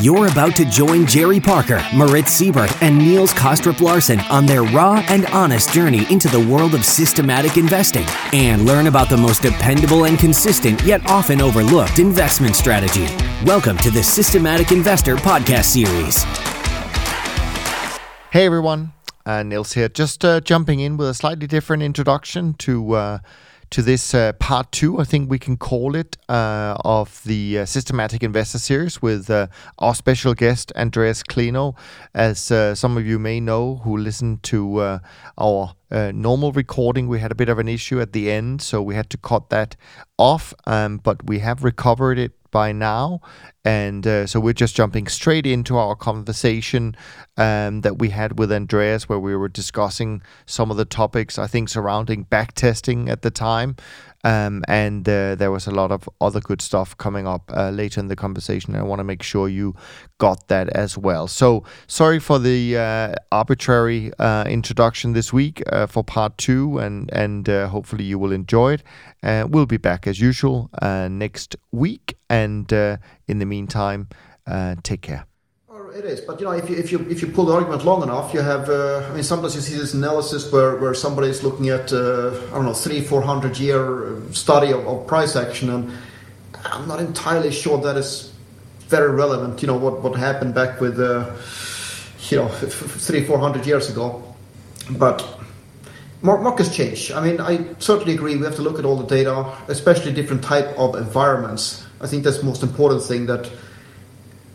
[0.00, 5.04] You're about to join Jerry Parker, Moritz Seibert, and Niels Kaastrup Larsen on their raw
[5.08, 10.06] and honest journey into the world of systematic investing and learn about the most dependable
[10.06, 13.06] and consistent yet often overlooked investment strategy.
[13.44, 16.24] Welcome to the Systematic Investor Podcast Series.
[18.32, 19.88] Hey everyone, uh, Niels here.
[19.88, 23.18] Just uh, jumping in with a slightly different introduction to uh,
[23.70, 27.64] to this uh, part two, I think we can call it, uh, of the uh,
[27.66, 29.48] Systematic Investor Series with uh,
[29.78, 31.76] our special guest, Andreas Clenow.
[32.14, 35.00] As uh, some of you may know who listened to
[35.90, 38.94] uh, normal recording, we had a bit of an issue at the end, so we
[38.94, 39.76] had to cut that
[40.18, 43.20] off, um, but we have recovered it by now.
[43.64, 46.96] And uh, so we're just jumping straight into our conversation
[47.36, 51.48] um, that we had with Andreas, where we were discussing some of the topics, I
[51.48, 53.76] think, surrounding backtesting at the time.
[54.24, 58.00] Um, and uh, there was a lot of other good stuff coming up uh, later
[58.00, 58.74] in the conversation.
[58.74, 59.74] I want to make sure you
[60.18, 61.28] got that as well.
[61.28, 67.12] So sorry for the uh, arbitrary uh, introduction this week uh, for part two, and
[67.12, 68.82] and uh, hopefully you will enjoy it.
[69.50, 70.70] we'll be back as usual
[71.10, 74.08] next week, and in the meantime,
[74.82, 75.33] take care.
[75.96, 78.02] It is, but you know, if you if you if you pull the argument long
[78.02, 78.68] enough, you have.
[78.68, 82.32] Uh, I mean, sometimes you see this analysis where where somebody is looking at uh,
[82.48, 85.92] I don't know three four hundred year study of, of, price action, and
[86.64, 88.32] I'm not entirely sure that is
[88.88, 89.62] very relevant.
[89.62, 91.30] You know what what happened back with uh,
[92.28, 94.20] you know three four hundred years ago,
[94.98, 95.24] but
[96.22, 97.12] markets change.
[97.12, 98.34] I mean, I certainly agree.
[98.34, 101.86] We have to look at all the data, especially different type of environments.
[102.00, 103.48] I think that's the most important thing that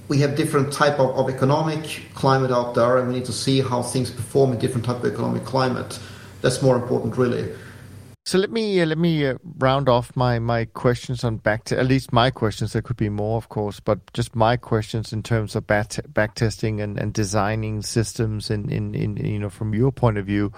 [0.09, 3.61] we have different type of, of economic climate out there, and we need to see
[3.61, 5.99] how things perform in different type of economic climate.
[6.41, 7.53] That's more important, really.
[8.25, 11.79] So let me uh, let me uh, round off my my questions on back to
[11.79, 12.73] at least my questions.
[12.73, 16.35] There could be more, of course, but just my questions in terms of back back
[16.35, 18.51] testing and, and designing systems.
[18.51, 20.51] In, in in you know from your point of view,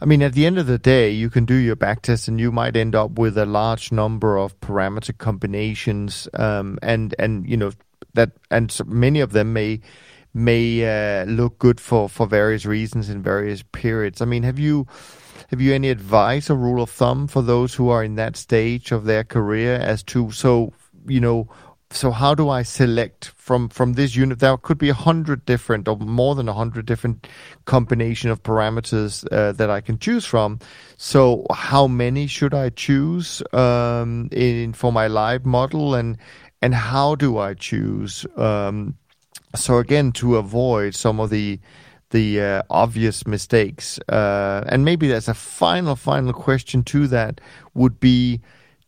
[0.00, 2.38] I mean, at the end of the day, you can do your back test, and
[2.38, 7.56] you might end up with a large number of parameter combinations, um, and and you
[7.56, 7.72] know
[8.14, 9.80] that and many of them may
[10.34, 14.20] may uh, look good for for various reasons in various periods.
[14.20, 14.86] I mean, have you
[15.50, 18.92] have you any advice or rule of thumb for those who are in that stage
[18.92, 20.72] of their career as to so
[21.06, 21.48] you know
[21.90, 24.40] so how do I select from from this unit?
[24.40, 27.28] There could be a hundred different or more than a hundred different
[27.64, 30.58] combination of parameters uh, that I can choose from.
[30.96, 36.18] So how many should I choose um, in for my live model and
[36.62, 38.26] and how do I choose?
[38.36, 38.96] Um,
[39.54, 41.60] so again, to avoid some of the
[42.10, 47.40] the uh, obvious mistakes, uh, and maybe there's a final final question to that
[47.74, 48.40] would be: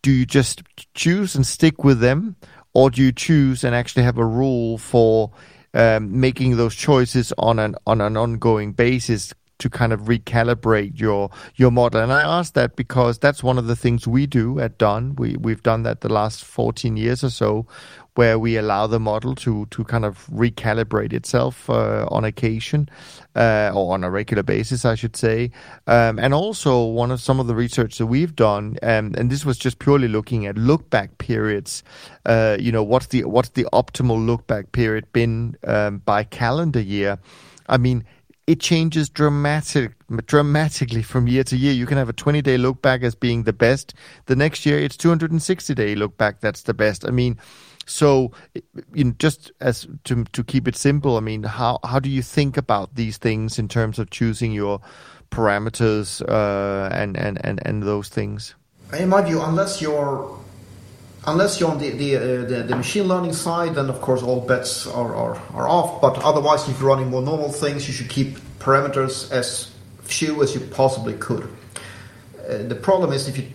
[0.03, 0.63] Do you just
[0.95, 2.37] choose and stick with them,
[2.75, 5.33] or do you choose and actually have a rule for
[5.75, 9.33] um, making those choices on an on an ongoing basis?
[9.59, 12.01] To kind of recalibrate your your model.
[12.01, 15.17] And I ask that because that's one of the things we do at Dunn.
[15.17, 17.67] We we've done that the last 14 years or so,
[18.19, 22.89] where we allow the model to to kind of recalibrate itself uh, on occasion
[23.37, 25.53] uh, or on a regular basis, I should say.
[25.87, 29.45] Um, and also one of some of the research that we've done, um, and this
[29.45, 31.85] was just purely looking at look back periods.
[32.27, 36.81] Uh, you know, what's the what's the optimal look back period been um, by calendar
[36.81, 37.21] year?
[37.69, 38.05] I mean
[38.49, 39.93] it changes dramatic,
[40.25, 41.75] dramatically from year to year.
[41.75, 43.93] You can have a 20 day look back as being the best.
[44.25, 47.05] The next year, it's 260 day look back that's the best.
[47.07, 47.37] I mean,
[47.85, 48.33] so
[48.95, 52.23] you know, just as to to keep it simple, I mean, how how do you
[52.23, 54.81] think about these things in terms of choosing your
[55.31, 58.55] parameters uh, and, and and and those things?
[58.99, 60.39] In my view, unless you're
[61.27, 64.41] unless you're on the the, uh, the, the, machine learning side, then of course all
[64.41, 66.01] bets are, are, are off.
[66.01, 70.55] But otherwise, if you're running more normal things, you should keep parameters as few as
[70.55, 71.49] you possibly could.
[72.49, 73.47] Uh, the problem is if you,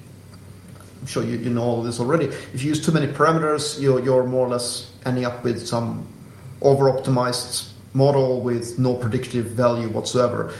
[1.01, 3.99] I'm sure you, you know all this already, if you use too many parameters, you're,
[4.03, 6.07] you're more or less ending up with some
[6.61, 10.53] over-optimized model with no predictive value whatsoever.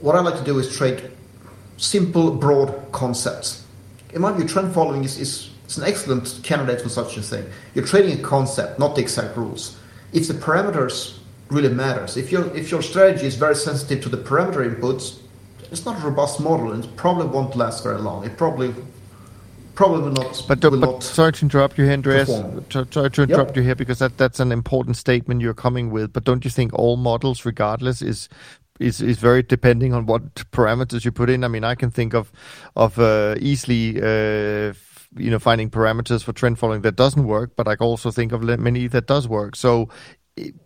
[0.00, 1.10] What I like to do is trade
[1.76, 3.64] simple, broad concepts.
[4.12, 7.44] In my view, trend following is, is it's an excellent candidate for such a thing.
[7.74, 9.76] You're trading a concept, not the exact rules.
[10.12, 11.18] If the parameters
[11.48, 15.18] really matters, if your if your strategy is very sensitive to the parameter inputs,
[15.72, 18.24] it's not a robust model and it probably won't last very long.
[18.24, 18.72] It probably
[19.74, 20.44] probably will not.
[20.46, 22.28] But, will but not sorry to interrupt you here, Andreas.
[22.28, 23.56] Sorry to interrupt yep.
[23.56, 26.12] you here because that, that's an important statement you're coming with.
[26.12, 28.28] But don't you think all models, regardless, is
[28.78, 31.42] is is very depending on what parameters you put in.
[31.42, 32.30] I mean, I can think of
[32.76, 34.72] of uh, easily uh,
[35.16, 38.42] you know finding parameters for trend following that doesn't work, but I also think of
[38.42, 39.56] many that does work.
[39.56, 39.88] So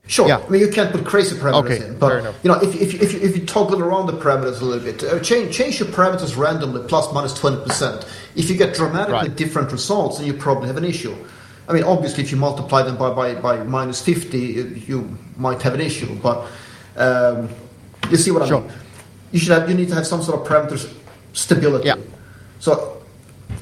[0.09, 0.27] Sure.
[0.27, 0.39] Yeah.
[0.45, 3.13] I mean, you can't put crazy parameters Okay, in, but you know, if, if, if,
[3.13, 6.37] you- if you toggle around the parameters a little bit, uh, change change your parameters
[6.37, 8.05] randomly, plus minus twenty percent.
[8.35, 9.37] If you get dramatically Right.
[9.37, 11.15] different results, then you probably have an issue.
[11.69, 15.63] I mean, obviously, if you multiply them by by, by minus fifty, you- you might
[15.63, 16.17] have an issue.
[16.17, 16.49] But
[16.97, 17.49] um,
[18.11, 18.63] you see what I Sure.
[18.63, 18.73] mean?
[19.31, 20.93] You should have you need to have some sort of parameters
[21.33, 21.87] stability.
[21.87, 21.95] Yeah.
[22.59, 23.00] So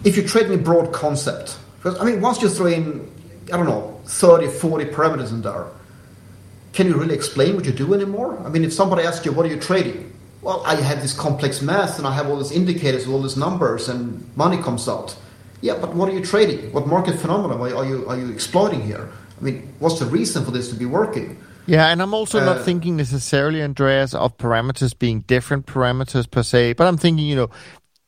[0.04, 3.10] if you're trading a broad concept, because I mean, once you throw in,
[3.52, 5.66] I don't know, 30, 40 parameters in there,
[6.72, 8.40] can you really explain what you do anymore?
[8.44, 10.12] I mean, if somebody asks you, what are you trading?
[10.42, 13.36] Well, I have this complex math and I have all these indicators with all these
[13.36, 15.16] numbers and money comes out.
[15.60, 16.72] Yeah, but what are you trading?
[16.72, 19.10] What market phenomenon are you, are you exploiting here?
[19.40, 21.36] I mean, what's the reason for this to be working?
[21.66, 26.42] Yeah, and I'm also not Uh, thinking necessarily, Andreas, of parameters being different parameters per
[26.42, 27.50] se, but I'm thinking, you know,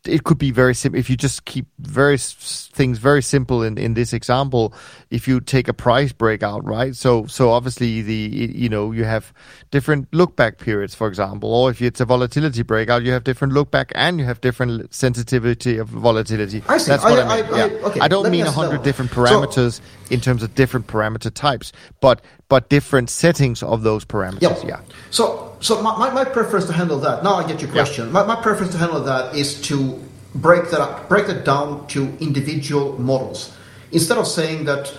[0.06, 3.76] it could be very simple if you just keep very s- things very simple in,
[3.76, 4.72] in this example
[5.10, 6.96] if you take a price breakout right?
[6.96, 8.14] So so obviously the
[8.54, 9.32] you know you have
[9.70, 13.52] different look back periods for example or if it's a volatility breakout you have different
[13.52, 16.62] look back and you have different sensitivity of volatility.
[16.68, 16.90] I see.
[16.92, 17.52] that's what i, I- mean.
[17.54, 17.86] I- yeah.
[17.86, 18.84] Okay, I don't let mean a ask that hundred one.
[18.84, 19.80] different So- parameters
[20.10, 24.64] in terms of different parameter types but but different settings of those parameters.
[24.66, 24.80] Yeah.
[25.10, 27.22] So, so my, my, my preference to handle that.
[27.22, 28.10] Now I get your question.
[28.10, 30.02] My, my preference to handle that is to
[30.34, 33.56] break that up, break that down to individual models
[33.92, 34.96] instead of saying that uh,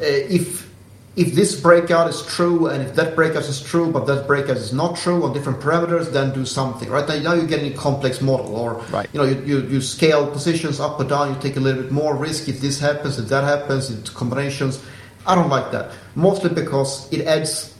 [0.00, 0.70] if
[1.14, 4.72] if this breakout is true and if that breakout is true but that breakout is
[4.72, 8.22] not true on different parameters then do something right now, now you're getting a complex
[8.22, 9.06] model or Right.
[9.12, 11.92] you know you, you, you scale positions up or down you take a little bit
[11.92, 14.82] more risk if this happens if that happens it's combinations
[15.26, 17.76] i don't like that mostly because it adds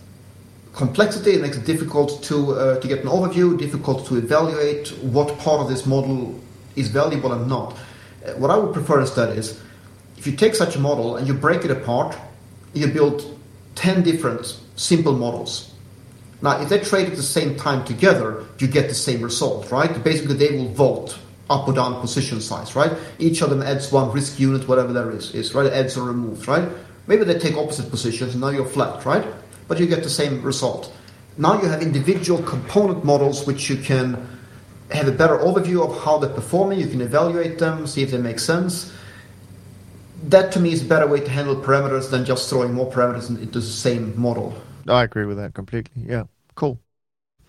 [0.73, 1.33] complexity.
[1.33, 5.61] It makes it difficult to uh, to get an overview, difficult to evaluate what part
[5.61, 6.39] of this model
[6.77, 7.73] is valuable and not.
[8.25, 9.61] Uh, what I would prefer instead is
[10.17, 12.17] if you take such a model and you break it apart,
[12.75, 13.39] you build
[13.75, 15.69] ten different simple models.
[16.41, 20.03] Now, if they trade at the same time together, you get the same result, right?
[20.03, 21.17] Basically, they will vote
[21.49, 22.93] up or down position size, right?
[23.19, 25.71] Each of them adds one risk unit, whatever there is, is right?
[25.73, 26.69] Adds or removes, right?
[27.07, 29.25] Maybe they take opposite positions, and now you're flat, right?
[29.73, 30.93] But you get the same result.
[31.39, 34.29] Now you have individual component models which you can
[34.91, 36.79] have a better overview of how they're performing.
[36.79, 38.93] You can evaluate them, see if they make sense.
[40.25, 43.31] That to me is a better way to handle parameters than just throwing more parameters
[43.31, 44.53] into the same model.
[44.87, 46.03] I agree with that completely.
[46.07, 46.25] Yeah,
[46.55, 46.79] cool.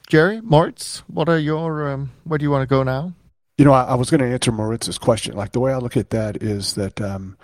[0.07, 3.11] Jerry, Moritz, what are your um, where do you want to go now?
[3.57, 5.35] You know, I, I was going to answer Moritz's question.
[5.35, 7.35] Like the way I look at that is that, um,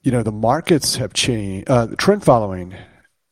[0.00, 1.68] you know, the markets have changed.
[1.68, 2.74] Uh, trend following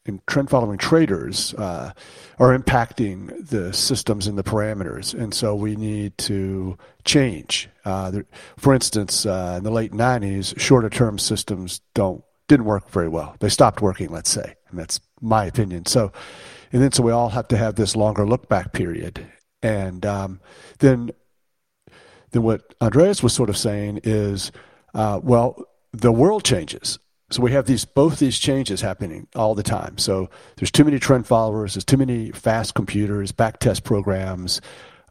[0.06, 1.92] and trend following traders uh,
[2.38, 7.68] are impacting the systems and the parameters, and so we need to change.
[7.84, 12.90] Uh, there, for instance, uh, in the late '90s, shorter term systems don't didn't work
[12.90, 13.36] very well.
[13.40, 15.86] They stopped working, let's say, and that's my opinion.
[15.86, 16.12] So,
[16.72, 19.26] and then so we all have to have this longer look back period,
[19.62, 20.40] and um,
[20.80, 21.12] then
[22.32, 24.52] then what Andreas was sort of saying is,
[24.92, 26.98] uh, well, the world changes.
[27.30, 29.98] So we have these both these changes happening all the time.
[29.98, 34.60] So there's too many trend followers, there's too many fast computers, backtest programs,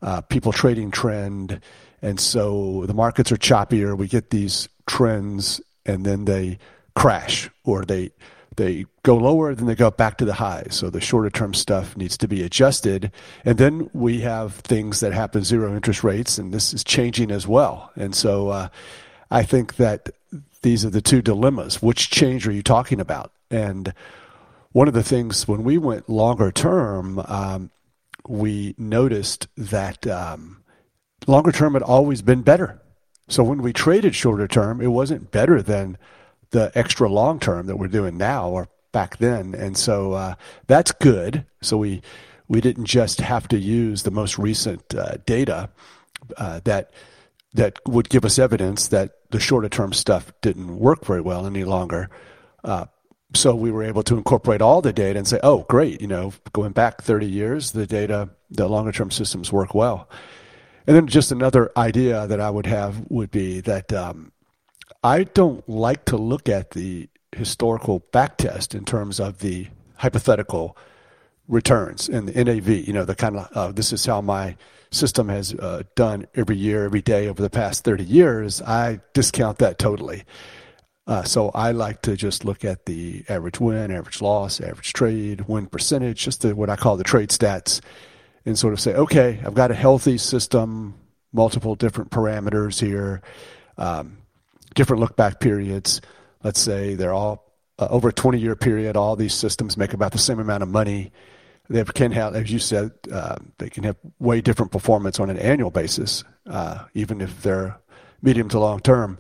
[0.02, 1.60] uh, people trading trend,
[2.02, 3.98] and so the markets are choppier.
[3.98, 6.60] We get these trends, and then they
[6.96, 8.12] crash or they
[8.56, 10.76] they go lower, then they go back to the highs.
[10.76, 13.12] So the shorter term stuff needs to be adjusted.
[13.44, 17.48] And then we have things that happen zero interest rates, and this is changing as
[17.48, 17.92] well.
[17.96, 18.68] And so uh,
[19.32, 20.10] I think that
[20.64, 21.82] these are the two dilemmas.
[21.82, 23.32] Which change are you talking about?
[23.52, 23.94] And
[24.72, 27.70] one of the things when we went longer term, um,
[28.28, 30.64] we noticed that um,
[31.28, 32.82] longer term had always been better.
[33.28, 35.98] So when we traded shorter term, it wasn't better than
[36.50, 39.56] the extra long term that we're doing now or back then.
[39.56, 40.36] And so uh,
[40.68, 41.46] that's good.
[41.62, 42.02] So we
[42.48, 45.70] we didn't just have to use the most recent uh, data
[46.38, 46.92] uh, that
[47.54, 51.64] that would give us evidence that the shorter term stuff didn't work very well any
[51.64, 52.10] longer.
[52.64, 52.86] Uh,
[53.36, 56.34] so we were able to incorporate all the data and say, oh, great, you know,
[56.54, 60.10] going back 30 years, the data, the longer term systems work well.
[60.86, 64.32] And then just another idea that I would have would be that um,
[65.04, 69.68] I don't like to look at the historical backtest in terms of the
[69.98, 70.78] hypothetical
[71.48, 72.68] returns and the NAV.
[72.70, 74.56] You know, the kind of uh, this is how my
[74.94, 78.62] system has uh, done every year, every day over the past 30 years.
[78.62, 80.24] I discount that totally.
[81.06, 85.42] Uh, so I like to just look at the average win, average loss, average trade,
[85.48, 87.82] win percentage, just the, what I call the trade stats,
[88.46, 90.96] and sort of say, okay, I've got a healthy system,
[91.34, 93.22] multiple different parameters here,
[93.78, 94.18] um,
[94.76, 96.00] different look back periods.
[96.42, 100.14] Let's say they're all uh, over a 20 year period, all these systems make about
[100.14, 101.12] the same amount of money.
[101.74, 105.40] They can have, as you said, uh, they can have way different performance on an
[105.40, 107.80] annual basis, uh, even if they're
[108.22, 109.18] medium to long term.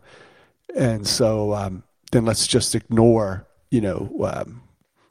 [0.75, 1.81] And so um,
[2.11, 4.61] then let's just ignore, you know, um,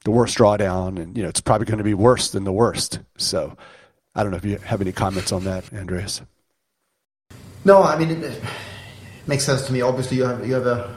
[0.05, 3.01] the worst drawdown, and you know it's probably going to be worse than the worst.
[3.19, 3.57] So
[4.15, 6.23] I don't know if you have any comments on that, Andreas.
[7.65, 8.41] No, I mean it
[9.27, 9.81] makes sense to me.
[9.81, 10.97] Obviously, you have you have a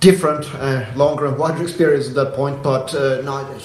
[0.00, 3.58] different, uh, longer and wider experience at that point, but uh, no,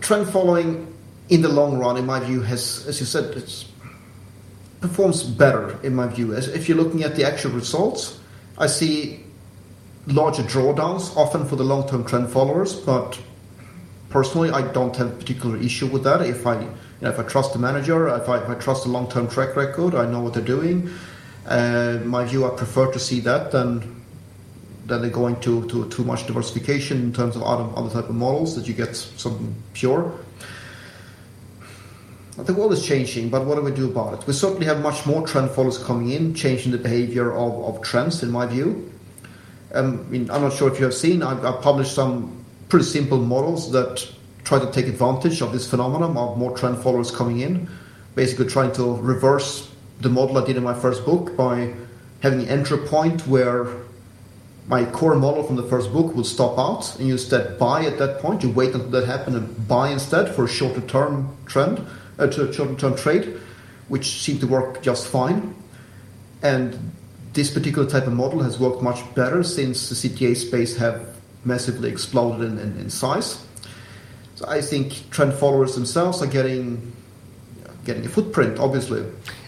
[0.00, 0.92] trend following
[1.28, 3.64] in the long run, in my view, has, as you said, it
[4.80, 6.34] performs better in my view.
[6.34, 8.18] As if you're looking at the actual results,
[8.56, 9.24] I see
[10.06, 13.20] larger drawdowns often for the long-term trend followers, but
[14.08, 16.22] personally, I don't have a particular issue with that.
[16.22, 16.70] If I, you
[17.02, 19.94] know, if I trust the manager, if I, if I trust the long-term track record,
[19.94, 20.90] I know what they're doing.
[21.46, 23.97] Uh, my view, I prefer to see that than
[24.88, 28.16] than they're going to, to too much diversification in terms of other, other type of
[28.16, 30.12] models that you get something pure.
[32.36, 34.26] The world is changing, but what do we do about it?
[34.26, 38.22] We certainly have much more trend followers coming in, changing the behavior of, of trends,
[38.22, 38.90] in my view.
[39.74, 42.86] Um, I mean, I'm not sure if you have seen, I've, I've, published some pretty
[42.86, 44.10] simple models that
[44.44, 47.68] try to take advantage of this phenomenon of more trend followers coming in.
[48.14, 51.74] Basically, trying to reverse the model I did in my first book by
[52.22, 53.66] having an entry point where
[54.68, 57.98] my core model from the first book would stop out and you instead buy at
[57.98, 58.42] that point.
[58.42, 61.84] You wait until that happens and buy instead for a shorter term trend,
[62.18, 63.40] uh, shorter term trade,
[63.88, 65.54] which seemed to work just fine.
[66.42, 66.92] And
[67.32, 71.90] this particular type of model has worked much better since the CTA space have massively
[71.90, 73.44] exploded in, in, in size.
[74.34, 76.92] So I think trend followers themselves are getting
[77.84, 79.02] getting a footprint, obviously.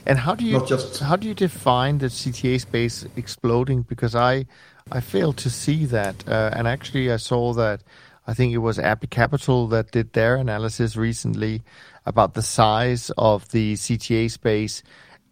[0.07, 3.83] And how do you Not just how do you define the CTA space exploding?
[3.83, 4.47] Because I
[4.90, 7.83] I failed to see that, uh, and actually I saw that.
[8.26, 11.62] I think it was Abbey Capital that did their analysis recently
[12.07, 14.83] about the size of the CTA space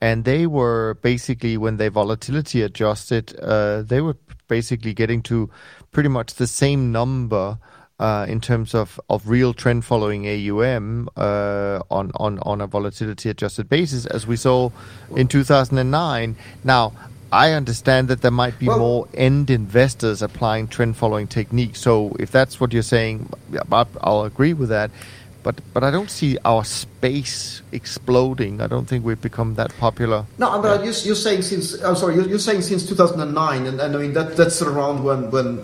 [0.01, 5.51] and they were basically when they volatility adjusted, uh, they were basically getting to
[5.91, 7.59] pretty much the same number
[7.99, 13.28] uh, in terms of, of real trend following AUM uh, on, on, on a volatility
[13.28, 14.71] adjusted basis as we saw
[15.17, 16.37] in 2009.
[16.64, 16.93] Now,
[17.31, 21.81] I understand that there might be well, more end investors applying trend following techniques.
[21.81, 23.31] So if that's what you're saying,
[23.71, 24.90] I'll agree with that
[25.49, 28.61] but but I don't see our space exploding.
[28.61, 30.26] I don't think we've become that popular.
[30.37, 30.85] No, but yeah.
[30.85, 34.12] you're, you're, saying since I'm sorry, you're, you're, saying since 2009, and, and I mean
[34.12, 35.59] that that's around when when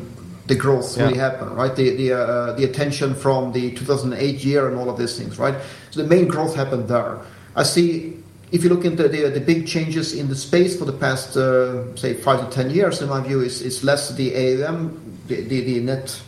[0.47, 1.05] the growth yeah.
[1.05, 1.75] really happened, right?
[1.75, 5.55] The the uh, the attention from the 2008 year and all of these things, right?
[5.91, 7.21] So the main growth happened there.
[7.57, 8.21] I see.
[8.53, 11.97] If you look into the, the big changes in the space for the past, uh,
[11.97, 15.61] say, five to ten years, in my view, is, is less the AUM, the, the,
[15.63, 16.23] the net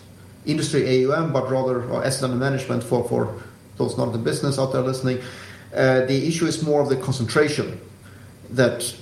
[0.44, 3.40] industry AUM, but rather or asset under management for, for
[3.76, 5.20] those not in the business out there listening.
[5.72, 7.78] Uh, the issue is more of the concentration
[8.50, 8.92] that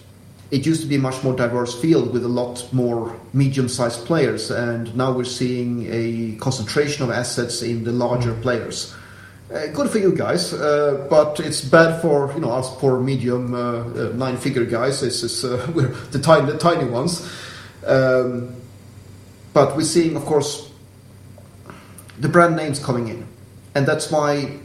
[0.54, 4.52] it used to be a much more diverse field with a lot more medium-sized players,
[4.52, 8.40] and now we're seeing a concentration of assets in the larger mm.
[8.40, 8.94] players.
[9.52, 13.52] Uh, good for you guys, uh, but it's bad for you know us poor medium
[13.52, 15.02] uh, uh nine-figure guys.
[15.02, 17.28] It's, it's uh, we're the tiny, the tiny ones.
[17.84, 18.54] Um,
[19.52, 20.70] but we're seeing, of course,
[22.18, 23.26] the brand names coming in.
[23.74, 24.58] And that's why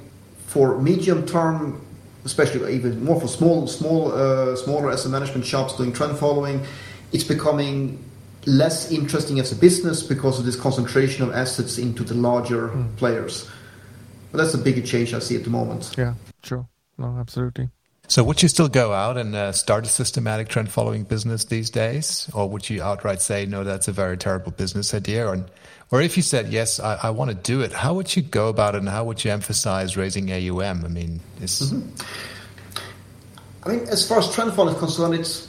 [0.45, 1.81] for medium term,
[2.29, 6.63] especially even more for small, small, uh, smaller asset management shops doing trend following,
[7.11, 7.97] it's becoming
[8.45, 12.95] less interesting as a business because of this concentration of assets into the larger mm.
[12.97, 13.49] players.
[14.31, 15.95] But that's a bigger change I see at the moment.
[15.97, 16.67] Yeah, sure.
[16.99, 17.69] No, absolutely.
[18.09, 21.69] So, would you still go out and uh, start a systematic trend following business these
[21.69, 22.27] days?
[22.33, 25.27] Or would you outright say, no, that's a very terrible business idea?
[25.27, 25.45] Or
[25.91, 28.49] or if you said, yes, I, I want to do it, how would you go
[28.49, 30.85] about it and how would you emphasize raising AUM?
[30.85, 31.87] I mean, mm-hmm.
[33.63, 35.47] I mean, as far as trend following is concerned, it's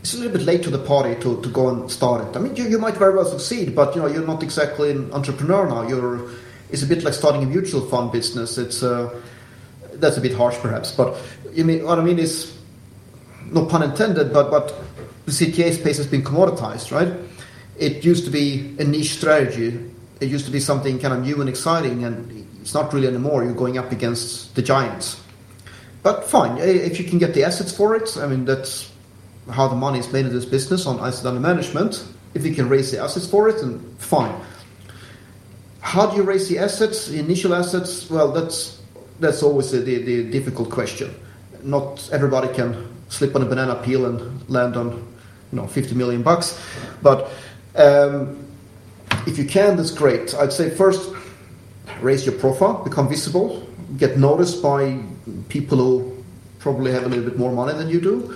[0.00, 2.36] it's a little bit late to the party to, to go and start it.
[2.36, 5.10] I mean, you, you might very well succeed, but you know, you're not exactly an
[5.14, 5.88] entrepreneur now.
[5.88, 6.30] You're
[6.68, 8.58] it's a bit like starting a mutual fund business.
[8.58, 9.08] It's uh,
[10.04, 11.16] that's a bit harsh, perhaps, but
[11.52, 12.56] you mean what I mean is
[13.50, 14.74] no pun intended, but but
[15.26, 17.12] the CTA space has been commoditized, right?
[17.78, 19.78] it used to be a niche strategy.
[20.20, 23.44] It used to be something kind of new and exciting, and it's not really anymore.
[23.44, 25.20] You're going up against the giants.
[26.02, 28.92] But fine, if you can get the assets for it, I mean, that's
[29.50, 32.06] how the money is made in this business on asset under management.
[32.34, 34.34] If you can raise the assets for it, then fine.
[35.80, 38.08] How do you raise the assets, the initial assets?
[38.08, 38.80] Well, that's
[39.20, 41.14] that's always the, the, difficult question.
[41.62, 44.90] Not everybody can slip on a banana peel and land on,
[45.52, 46.60] you know, 50 million bucks,
[47.02, 47.30] but
[47.76, 48.46] um,
[49.26, 50.34] if you can, that's great.
[50.34, 51.14] I'd say first
[52.00, 53.66] raise your profile, become visible,
[53.96, 55.00] get noticed by
[55.48, 56.24] people who
[56.58, 58.34] probably have a little bit more money than you do.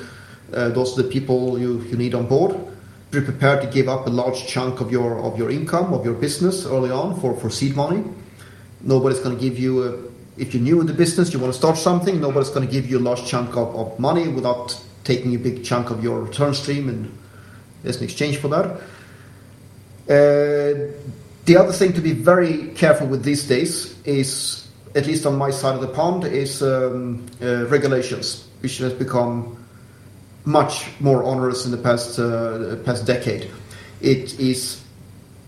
[0.52, 2.56] Uh, those are the people you, you need on board.
[3.10, 6.14] Be prepared to give up a large chunk of your of your income of your
[6.14, 8.04] business early on for, for seed money.
[8.82, 11.58] Nobody's going to give you a, if you're new in the business, you want to
[11.58, 12.20] start something.
[12.20, 15.64] Nobody's going to give you a large chunk of, of money without taking a big
[15.64, 17.18] chunk of your return stream and
[17.84, 18.80] as an exchange for that.
[20.08, 20.92] Uh,
[21.44, 25.50] the other thing to be very careful with these days is, at least on my
[25.50, 29.56] side of the pond, is um, uh, regulations, which has become
[30.44, 33.50] much more onerous in the past uh, past decade.
[34.00, 34.82] It is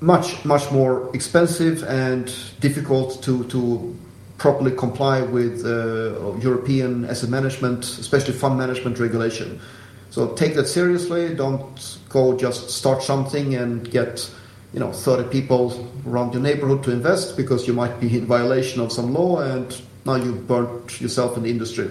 [0.00, 3.96] much much more expensive and difficult to to
[4.40, 9.60] properly comply with uh, European asset management, especially fund management regulation.
[10.08, 11.34] So take that seriously.
[11.34, 14.28] Don't go just start something and get
[14.72, 18.80] you know 30 people around your neighborhood to invest because you might be in violation
[18.80, 21.90] of some law and now you've burnt yourself in the industry.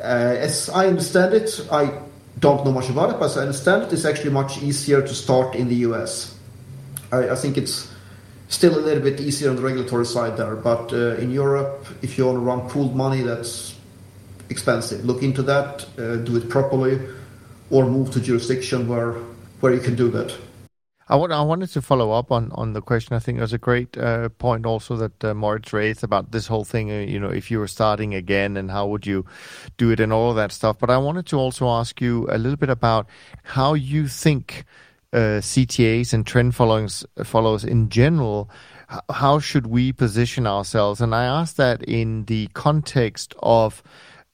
[0.00, 2.00] Uh, as I understand it, I
[2.38, 5.14] don't know much about it, but as I understand it, it's actually much easier to
[5.14, 6.34] start in the US.
[7.12, 7.91] I, I think it's
[8.52, 12.18] still a little bit easier on the regulatory side there, but uh, in Europe, if
[12.18, 13.74] you want to run pooled money, that's
[14.50, 15.04] expensive.
[15.04, 17.00] Look into that, uh, do it properly,
[17.70, 19.14] or move to jurisdiction where
[19.60, 20.36] where you can do that.
[21.08, 23.14] I, want, I wanted to follow up on, on the question.
[23.14, 26.64] I think was a great uh, point also that uh, Moritz raised about this whole
[26.64, 26.90] thing.
[26.90, 29.24] Uh, you know, if you were starting again and how would you
[29.76, 30.78] do it and all of that stuff.
[30.78, 33.08] But I wanted to also ask you a little bit about
[33.44, 34.64] how you think
[35.12, 38.50] CTAs and trend followings, followers in general.
[39.10, 41.00] How should we position ourselves?
[41.00, 43.82] And I ask that in the context of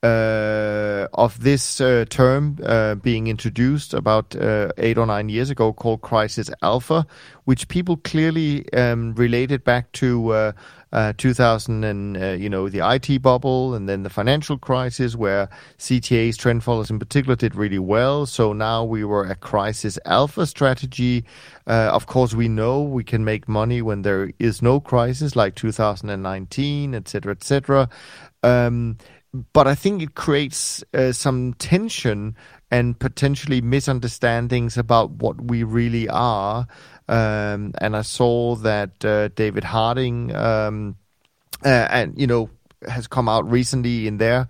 [0.03, 5.73] uh, of this uh, term uh, being introduced about uh, eight or nine years ago
[5.73, 7.05] called Crisis Alpha,
[7.45, 10.55] which people clearly um, related back to
[10.93, 15.49] uh, uh, 2000 and you know the IT bubble and then the financial crisis where
[15.79, 18.27] CTAs, trend followers in particular, did really well.
[18.27, 21.25] So now we were a Crisis Alpha strategy.
[21.67, 26.95] of course, we know we can make money when there is no crisis, like 2019,
[26.95, 27.89] etc., etc.
[28.43, 28.99] Um,
[29.53, 32.35] but I think it creates uh, some tension
[32.71, 36.67] and potentially misunderstandings about what we really are.
[37.09, 40.97] Um, and I saw that uh, David Harding, um,
[41.65, 42.51] uh, and you know,
[42.87, 44.49] has come out recently in their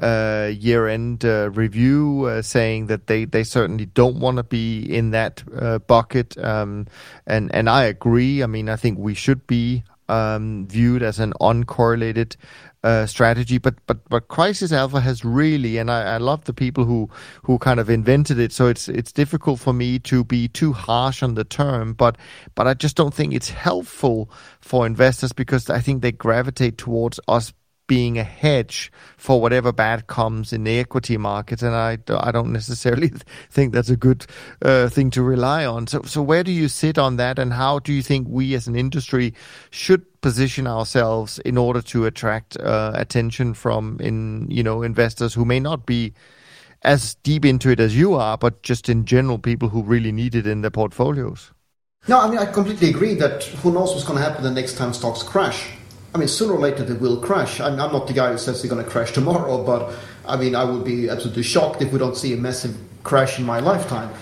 [0.00, 5.10] uh, year-end uh, review, uh, saying that they, they certainly don't want to be in
[5.10, 6.36] that uh, bucket.
[6.38, 6.86] Um,
[7.26, 8.42] and and I agree.
[8.42, 12.36] I mean, I think we should be um, viewed as an uncorrelated
[12.82, 16.84] uh, strategy, but but but Crisis Alpha has really, and I, I love the people
[16.84, 17.10] who
[17.42, 18.52] who kind of invented it.
[18.52, 22.16] So it's it's difficult for me to be too harsh on the term, but
[22.54, 27.20] but I just don't think it's helpful for investors because I think they gravitate towards
[27.28, 27.52] us
[27.90, 32.52] being a hedge for whatever bad comes in the equity market, and I, I don't
[32.52, 33.10] necessarily
[33.50, 34.26] think that's a good
[34.62, 35.88] uh, thing to rely on.
[35.88, 38.68] So, so where do you sit on that, and how do you think we as
[38.68, 39.34] an industry
[39.70, 45.44] should position ourselves in order to attract uh, attention from in you know investors who
[45.44, 46.14] may not be
[46.82, 50.36] as deep into it as you are, but just in general, people who really need
[50.36, 51.50] it in their portfolios.
[52.06, 54.76] No, I mean I completely agree that who knows what's going to happen the next
[54.76, 55.79] time stocks crash.
[56.14, 57.60] I mean, sooner or later they will crash.
[57.60, 59.94] I'm, I'm not the guy who says they're going to crash tomorrow, but
[60.26, 63.44] I mean, I would be absolutely shocked if we don't see a massive crash in
[63.44, 64.12] my lifetime.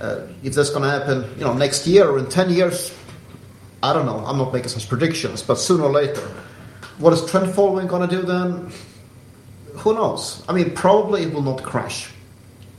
[0.00, 2.94] Uh, if that's going to happen, you know, next year or in ten years,
[3.82, 4.18] I don't know.
[4.24, 6.26] I'm not making such predictions, but sooner or later,
[6.98, 8.70] what is trend following going to do then?
[9.76, 10.42] Who knows?
[10.48, 12.10] I mean, probably it will not crash,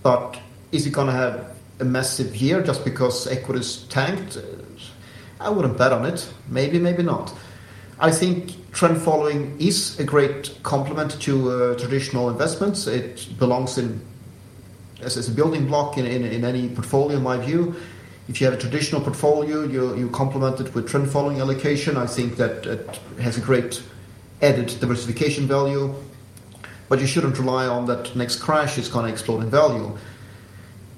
[0.01, 0.39] but
[0.71, 4.37] is it going to have a massive year just because equities tanked?
[5.39, 6.27] I wouldn't bet on it.
[6.47, 7.33] Maybe, maybe not.
[7.99, 12.87] I think trend following is a great complement to uh, traditional investments.
[12.87, 14.01] It belongs in
[15.01, 17.75] as, as a building block in, in, in, any portfolio, in my view.
[18.27, 21.95] If you have a traditional portfolio, you, you complement it with trend following allocation.
[21.95, 23.81] I think that it has a great
[24.41, 25.95] added diversification value.
[26.89, 29.97] But you shouldn't rely on that next crash is going to explode in value.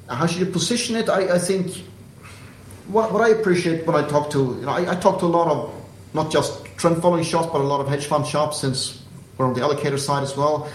[0.09, 1.09] How should you position it?
[1.09, 1.83] I, I think
[2.87, 5.27] what, what I appreciate when I talk to, you know, I, I talk to a
[5.27, 5.73] lot of
[6.13, 9.03] not just trend following shops, but a lot of hedge fund shops since
[9.37, 10.69] we're on the allocator side as well.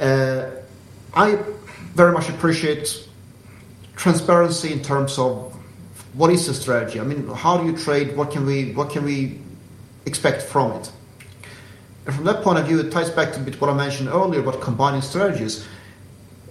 [0.00, 0.50] Uh,
[1.14, 1.38] I
[1.94, 3.08] very much appreciate
[3.94, 5.54] transparency in terms of
[6.14, 6.98] what is the strategy.
[6.98, 8.16] I mean, how do you trade?
[8.16, 9.38] What can we what can we
[10.06, 10.90] expect from it?
[12.06, 14.08] And from that point of view, it ties back to a bit what I mentioned
[14.08, 15.66] earlier about combining strategies.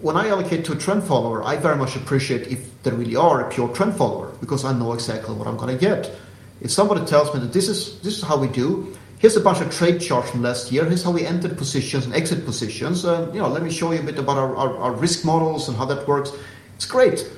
[0.01, 3.47] When I allocate to a trend follower, I very much appreciate if they really are
[3.47, 6.15] a pure trend follower because I know exactly what I'm going to get
[6.61, 9.61] If somebody tells me that this is this is how we do, here's a bunch
[9.61, 10.85] of trade charts from last year.
[10.85, 13.05] Here's how we entered positions and exit positions.
[13.05, 15.67] And you know, let me show you a bit about our, our, our risk models
[15.67, 16.31] and how that works.
[16.75, 17.29] It's great.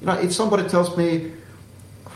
[0.00, 1.32] You know, if somebody tells me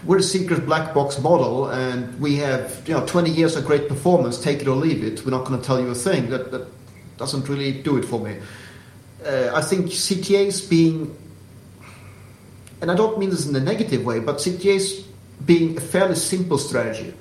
[0.04, 3.88] we're a secret black box model and we have you know 20 years of great
[3.88, 5.24] performance, take it or leave it.
[5.24, 6.30] We're not going to tell you a thing.
[6.30, 6.68] That, that
[7.16, 8.38] doesn't really do it for me.
[9.24, 11.16] Uh, I think CTAs being,
[12.80, 15.04] and I don't mean this in a negative way, but CTAs
[15.44, 17.14] being a fairly simple strategy.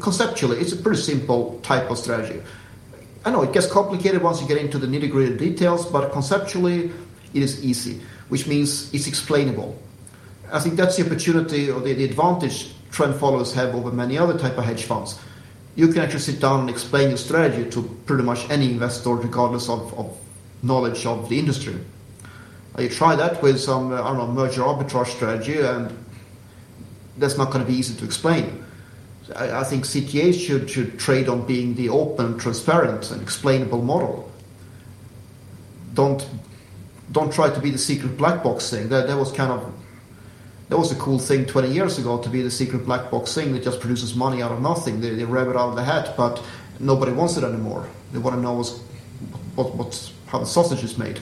[0.00, 2.42] Conceptually, it's a pretty simple type of strategy.
[3.24, 6.90] I know it gets complicated once you get into the nitty gritty details, but conceptually,
[7.32, 9.80] it is easy, which means it's explainable.
[10.52, 14.38] I think that's the opportunity or the, the advantage trend followers have over many other
[14.38, 15.18] type of hedge funds.
[15.74, 19.68] You can actually sit down and explain your strategy to pretty much any investor, regardless
[19.68, 20.16] of, of
[20.62, 21.76] knowledge of the industry.
[22.78, 26.03] You try that with some, I don't know, merger arbitrage strategy, and
[27.18, 28.64] that's not going to be easy to explain.
[29.34, 34.30] I, I think CTAs should, should trade on being the open, transparent, and explainable model.
[35.94, 36.26] Don't
[37.12, 38.88] don't try to be the secret black box thing.
[38.88, 39.72] That that was kind of
[40.68, 43.52] that was a cool thing 20 years ago to be the secret black box thing
[43.52, 45.00] that just produces money out of nothing.
[45.00, 46.42] They, they it out of the hat, but
[46.80, 47.88] nobody wants it anymore.
[48.12, 48.78] They want to know what's,
[49.54, 51.20] what, what's, how the sausage is made.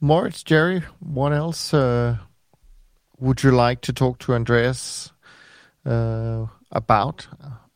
[0.00, 2.18] Moritz, Jerry, what else uh,
[3.18, 5.12] would you like to talk to Andreas
[5.86, 7.26] uh, about?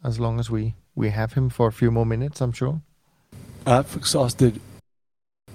[0.04, 2.80] As long as we, we have him for a few more minutes, I'm sure.
[3.66, 4.60] I've exhausted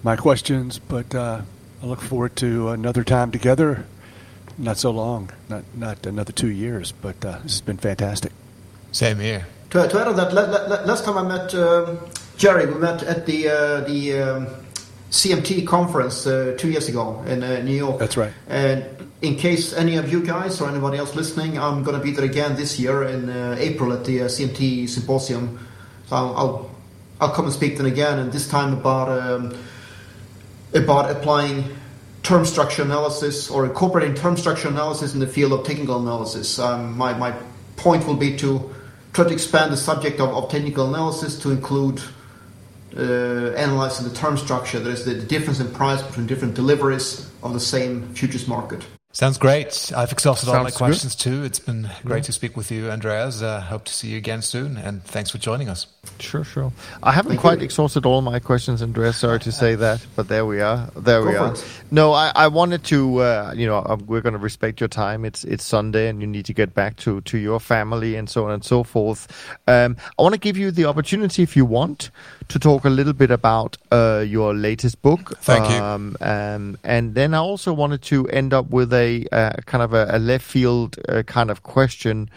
[0.03, 1.41] my questions, but uh,
[1.81, 3.85] I look forward to another time together.
[4.57, 8.31] Not so long, not not another two years, but uh, this has been fantastic.
[8.91, 9.47] Same here.
[9.71, 11.97] To, to add on that, last time I met um,
[12.37, 14.47] Jerry, we met at the uh, the um,
[15.09, 17.97] CMT conference uh, two years ago in uh, New York.
[17.97, 18.33] That's right.
[18.47, 18.83] And
[19.23, 22.25] in case any of you guys or anybody else listening, I'm going to be there
[22.25, 25.65] again this year in uh, April at the uh, CMT symposium.
[26.07, 26.71] So I'll, I'll,
[27.21, 29.09] I'll come and speak then again, and this time about.
[29.09, 29.57] Um,
[30.73, 31.75] about applying
[32.23, 36.59] term structure analysis or incorporating term structure analysis in the field of technical analysis.
[36.59, 37.33] Um, my, my
[37.75, 38.73] point will be to
[39.13, 42.01] try to expand the subject of, of technical analysis to include
[42.97, 44.79] uh, analyzing the term structure.
[44.79, 48.85] That is the, difference in price between different deliveries of the same futures market.
[49.15, 49.91] Sounds great.
[49.95, 51.21] I've exhausted Sounds all my questions good.
[51.21, 51.43] too.
[51.43, 52.23] It's been great yeah.
[52.23, 53.43] to speak with you, Andreas.
[53.43, 55.85] Uh, hope to see you again soon, and thanks for joining us.
[56.19, 56.73] Sure, sure.
[57.03, 57.65] I haven't Thank quite you.
[57.65, 59.17] exhausted all my questions, Andreas.
[59.17, 60.89] Sorry to say that, but there we are.
[60.95, 61.53] There Go we are.
[61.53, 61.63] It.
[61.91, 63.19] No, I, I wanted to.
[63.21, 65.25] Uh, you know, uh, we're going to respect your time.
[65.25, 68.45] It's it's Sunday, and you need to get back to to your family and so
[68.45, 69.27] on and so forth.
[69.67, 72.09] Um, I want to give you the opportunity, if you want,
[72.47, 75.37] to talk a little bit about uh, your latest book.
[75.37, 76.25] Thank um, you.
[76.25, 80.07] Um, and then I also wanted to end up with a uh, kind of a,
[80.09, 82.29] a left field uh, kind of question,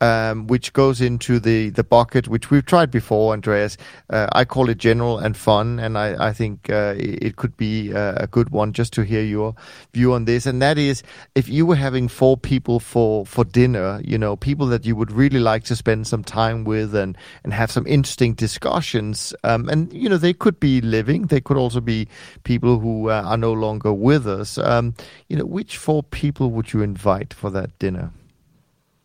[0.00, 3.78] um, which goes into the, the bucket, which we've tried before, Andreas.
[4.10, 7.90] Uh, I call it general and fun, and I, I think uh, it could be
[7.92, 9.54] a good one just to hear your
[9.94, 10.44] view on this.
[10.44, 11.02] And that is,
[11.34, 15.10] if you were having four people for, for dinner, you know, people that you would
[15.10, 19.32] really like to spend some time with and, and have some interesting discussions.
[19.42, 22.08] Uh, um, and you know they could be living, they could also be
[22.42, 24.58] people who uh, are no longer with us.
[24.58, 24.94] Um,
[25.28, 28.10] you know, which four people would you invite for that dinner?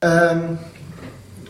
[0.02, 0.60] Um,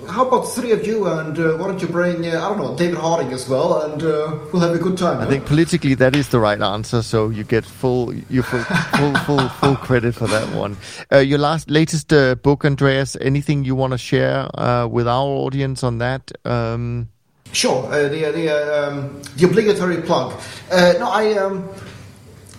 [0.07, 1.05] how about three of you?
[1.07, 4.01] And uh, why don't you bring uh, I don't know David Harding as well, and
[4.01, 5.19] uh, we'll have a good time.
[5.19, 8.63] I think politically that is the right answer, so you get full you full
[8.97, 10.77] full full, full credit for that one.
[11.11, 13.15] Uh, your last latest uh, book, Andreas.
[13.21, 16.31] Anything you want to share uh, with our audience on that?
[16.45, 17.09] Um,
[17.51, 20.39] Sure, uh, the the, uh, um, the obligatory plug.
[20.71, 21.67] Uh, no, I um,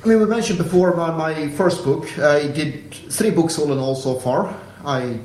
[0.02, 2.18] I mean we mentioned before my, my first book.
[2.18, 4.58] I did three books all in all so far.
[4.82, 5.18] I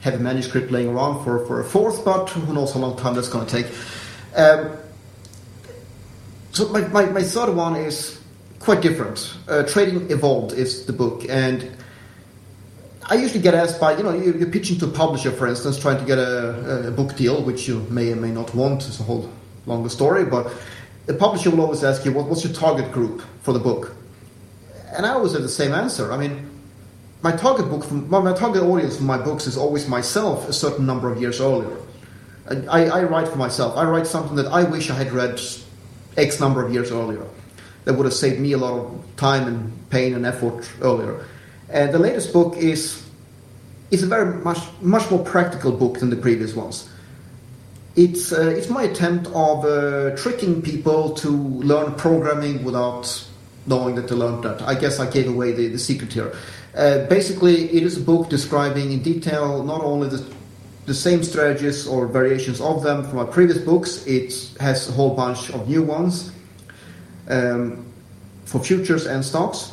[0.00, 3.14] have a manuscript laying around for, for a fourth, but who knows how long time
[3.14, 3.72] that's going to take.
[4.34, 4.76] Um,
[6.50, 8.20] so my, my, my third one is
[8.58, 9.32] quite different.
[9.46, 11.70] Uh, Trading Evolved is the book, and
[13.04, 16.00] I usually get asked by, you know, you're pitching to a publisher, for instance, trying
[16.00, 18.88] to get a, a, book deal, which you may or may not want.
[18.88, 19.30] It's a whole
[19.66, 20.52] longer story, but
[21.06, 23.94] the publisher will always ask you, what, what's your target group for the book?
[24.94, 26.12] And I always have the same answer.
[26.12, 26.48] I mean,
[27.22, 30.52] my target book, from, my, my target audience for my books is always myself a
[30.52, 31.76] certain number of years earlier.
[32.48, 33.76] I, I write for myself.
[33.76, 35.40] I write something that I wish I had read
[36.16, 37.24] X number of years earlier.
[37.84, 41.24] That would have saved me a lot of time and pain and effort earlier.
[41.72, 43.02] Uh, the latest book is
[43.90, 46.88] is a very much much more practical book than the previous ones.
[47.96, 53.25] It's uh, it's my attempt of uh, tricking people to learn programming without
[53.66, 54.62] knowing that they learned that.
[54.62, 56.34] I guess I gave away the, the secret here.
[56.74, 60.24] Uh, basically, it is a book describing in detail not only the,
[60.84, 65.14] the same strategies or variations of them from my previous books, it has a whole
[65.14, 66.32] bunch of new ones
[67.28, 67.84] um,
[68.44, 69.72] for futures and stocks.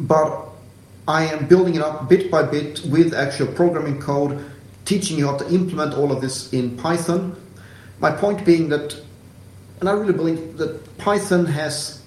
[0.00, 0.48] But
[1.08, 4.44] I am building it up bit by bit with actual programming code,
[4.84, 7.36] teaching you how to implement all of this in Python.
[7.98, 8.96] My point being that,
[9.80, 12.01] and I really believe that Python has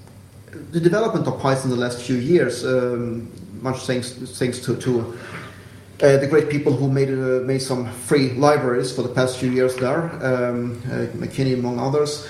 [0.71, 5.17] the development of Python in the last few years, um, much thanks thanks to, to
[6.01, 9.51] uh, the great people who made uh, made some free libraries for the past few
[9.51, 12.27] years there, um, uh, McKinney among others.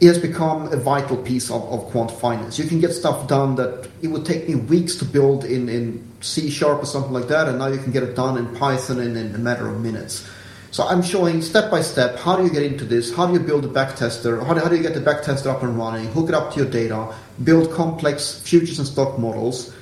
[0.00, 2.56] It has become a vital piece of, of quant finance.
[2.56, 6.08] You can get stuff done that it would take me weeks to build in, in
[6.20, 9.00] C sharp or something like that, and now you can get it done in Python
[9.00, 10.28] in, in a matter of minutes.
[10.70, 13.40] So I'm showing step by step how do you get into this, how do you
[13.40, 16.28] build a backtester, how do, how do you get the backtester up and running, hook
[16.28, 19.74] it up to your data, build complex futures and stock models.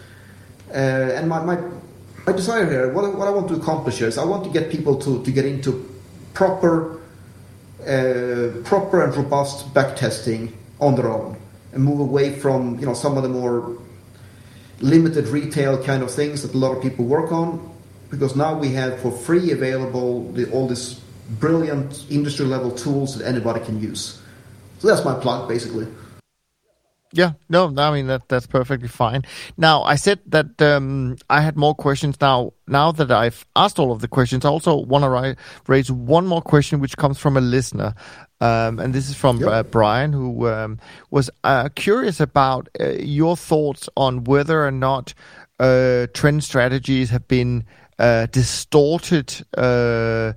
[0.70, 0.77] Uh,
[1.16, 1.59] and my, my,
[2.27, 4.70] my desire here, what, what I want to accomplish here is I want to get
[4.70, 5.88] people to, to get into
[6.35, 7.01] proper,
[7.81, 11.37] uh, proper and robust backtesting on their own
[11.72, 13.79] and move away from you know some of the more
[14.81, 17.76] limited retail kind of things that a lot of people work on
[18.11, 21.01] because now we have for free available the, all these
[21.40, 24.21] brilliant industry level tools that anybody can use.
[24.79, 25.87] So that's my plug, basically.
[27.12, 29.23] Yeah, no, I mean that that's perfectly fine.
[29.57, 32.21] Now, I said that um, I had more questions.
[32.21, 35.90] Now, now that I've asked all of the questions, I also want to ri- raise
[35.90, 37.95] one more question, which comes from a listener,
[38.40, 39.49] um, and this is from yep.
[39.49, 40.79] uh, Brian, who um,
[41.11, 45.14] was uh, curious about uh, your thoughts on whether or not
[45.59, 47.64] uh, trend strategies have been
[47.98, 50.32] uh, distorted uh,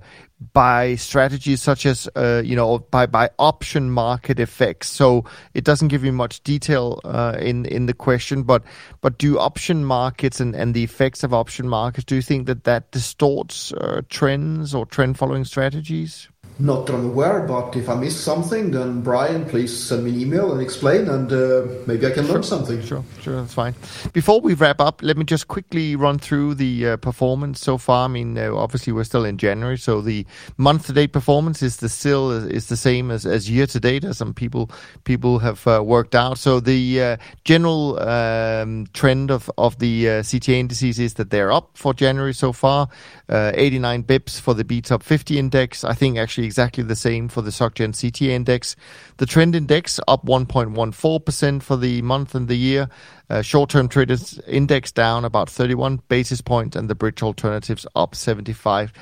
[0.52, 4.88] by strategies such as uh, you know by by option market effects.
[4.88, 8.62] So it doesn't give you much detail uh, in in the question, but
[9.00, 12.04] but do option markets and and the effects of option markets?
[12.04, 16.28] Do you think that that distorts uh, trends or trend following strategies?
[16.60, 20.60] Not I'm but if I miss something, then Brian, please send me an email and
[20.60, 22.82] explain, and uh, maybe I can sure, learn something.
[22.82, 23.74] Sure, sure, that's fine.
[24.12, 28.04] Before we wrap up, let me just quickly run through the uh, performance so far.
[28.04, 30.26] I mean, uh, obviously we're still in January, so the
[30.58, 34.70] month-to-date performance is the still is, is the same as, as year-to-date, as some people
[35.04, 36.36] people have uh, worked out.
[36.36, 41.52] So the uh, general um, trend of of the uh, CTA indices is that they're
[41.52, 42.88] up for January so far,
[43.30, 45.84] 89 bips for the BTOP50 index.
[45.84, 48.74] I think actually exactly the same for the SocGen CTA index.
[49.18, 52.88] The trend index up 1.14% for the month and the year.
[53.28, 58.92] Uh, short-term traders index down about 31 basis points and the bridge alternatives up 75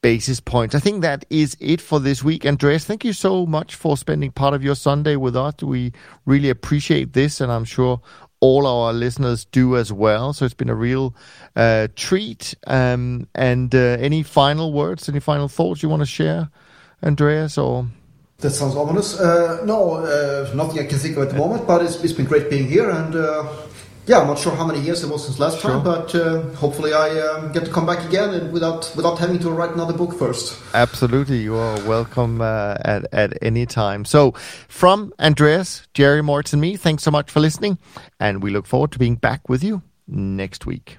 [0.00, 0.76] basis points.
[0.76, 2.46] I think that is it for this week.
[2.46, 5.54] Andreas, thank you so much for spending part of your Sunday with us.
[5.60, 5.92] We
[6.24, 8.00] really appreciate this, and I'm sure
[8.38, 10.32] all our listeners do as well.
[10.32, 11.16] So it's been a real
[11.56, 12.54] uh, treat.
[12.66, 16.50] Um, and uh, any final words, any final thoughts you want to share?
[17.02, 17.86] Andreas, or?
[18.38, 19.20] That sounds ominous.
[19.20, 22.26] Uh, no, uh, nothing I can think of at the moment, but it's, it's been
[22.26, 22.90] great being here.
[22.90, 23.46] And uh,
[24.06, 25.70] yeah, I'm not sure how many years it was since last sure.
[25.70, 29.38] time, but uh, hopefully I um, get to come back again and without without having
[29.40, 30.60] to write another book first.
[30.74, 34.04] Absolutely, you are welcome uh, at at any time.
[34.04, 34.32] So,
[34.66, 37.78] from Andreas, Jerry Moritz, and me, thanks so much for listening,
[38.18, 40.98] and we look forward to being back with you next week.